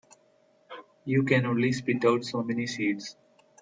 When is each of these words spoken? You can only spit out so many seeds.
You 1.05 1.21
can 1.21 1.45
only 1.45 1.71
spit 1.73 2.03
out 2.05 2.25
so 2.25 2.41
many 2.41 2.65
seeds. 2.65 3.15